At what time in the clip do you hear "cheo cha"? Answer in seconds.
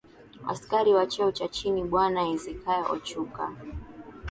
1.05-1.47